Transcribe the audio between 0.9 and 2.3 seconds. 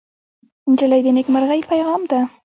د نیکمرغۍ پېغام ده.